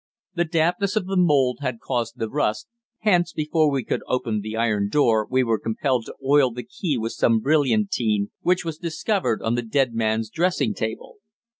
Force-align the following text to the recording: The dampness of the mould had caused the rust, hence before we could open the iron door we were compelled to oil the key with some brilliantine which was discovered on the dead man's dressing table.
The 0.33 0.45
dampness 0.45 0.95
of 0.95 1.05
the 1.05 1.15
mould 1.15 1.59
had 1.61 1.79
caused 1.79 2.17
the 2.17 2.27
rust, 2.27 2.67
hence 3.01 3.31
before 3.33 3.69
we 3.69 3.83
could 3.83 4.01
open 4.07 4.41
the 4.41 4.55
iron 4.57 4.89
door 4.89 5.27
we 5.29 5.43
were 5.43 5.59
compelled 5.59 6.07
to 6.07 6.15
oil 6.25 6.49
the 6.49 6.63
key 6.63 6.97
with 6.97 7.11
some 7.11 7.39
brilliantine 7.39 8.31
which 8.41 8.65
was 8.65 8.79
discovered 8.79 9.43
on 9.43 9.53
the 9.53 9.61
dead 9.61 9.93
man's 9.93 10.31
dressing 10.31 10.73
table. 10.73 11.17